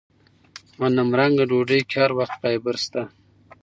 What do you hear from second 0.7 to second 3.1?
غنمرنګه ډوډۍ کې هر وخت فایبر شته.